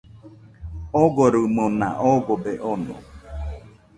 Ogorimona 1.01 1.87
ogobe 2.11 2.53
ono. 2.71 2.95